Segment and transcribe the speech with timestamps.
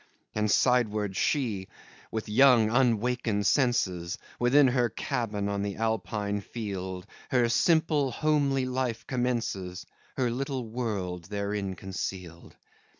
[0.33, 1.67] And side wards she,
[2.11, 9.05] with young unwakened senses, Within her cabin on the Alpine field Her simple, homely life
[9.05, 9.85] commences,
[10.17, 12.55] Her little world therein concealed.